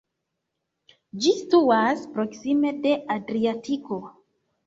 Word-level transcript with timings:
Ĝi 1.25 1.33
situas 1.41 2.01
proksime 2.15 2.73
de 2.87 2.93
Adriatiko. 3.17 4.01